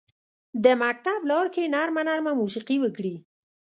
د 0.63 0.65
مکتب 0.81 1.19
لارکې 1.31 1.63
نرمه، 1.75 2.01
نرمه 2.09 2.31
موسیقي 2.41 2.77
وکري 2.83 3.15